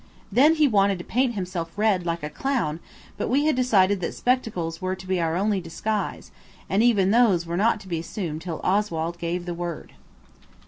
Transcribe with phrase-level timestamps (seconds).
[0.31, 2.79] Then he wanted to paint himself red like a clown,
[3.17, 6.31] but we had decided that spectacles were to be our only disguise,
[6.67, 9.93] and even those were not to be assumed till Oswald gave the word.